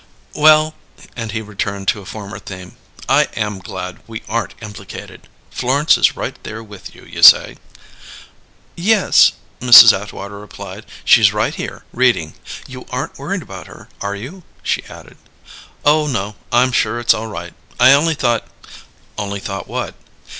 "Well" 0.33 0.73
and 1.15 1.31
he 1.31 1.43
returned 1.43 1.87
to 1.89 2.01
a 2.01 2.07
former 2.07 2.39
theme. 2.39 2.75
"I 3.07 3.25
am 3.35 3.59
glad 3.59 3.99
we 4.07 4.23
aren't 4.27 4.55
implicated. 4.59 5.27
Florence 5.51 5.95
is 5.95 6.15
right 6.15 6.43
there 6.43 6.63
with 6.63 6.95
you, 6.95 7.05
you 7.05 7.21
say?" 7.21 7.57
"Yes," 8.75 9.33
Mrs. 9.59 9.93
Atwater 9.95 10.39
replied. 10.39 10.87
"She's 11.05 11.33
right 11.33 11.53
here, 11.53 11.85
reading. 11.93 12.33
You 12.65 12.87
aren't 12.89 13.19
worried 13.19 13.43
about 13.43 13.67
her, 13.67 13.89
are 14.01 14.15
you?" 14.15 14.41
she 14.63 14.83
added. 14.85 15.17
"Oh, 15.85 16.07
no; 16.07 16.35
I'm 16.51 16.71
sure 16.71 16.99
it's 16.99 17.13
all 17.13 17.27
right. 17.27 17.53
I 17.79 17.91
only 17.93 18.15
thought" 18.15 18.47
"Only 19.19 19.39
thought 19.39 19.67
what?" 19.67 19.93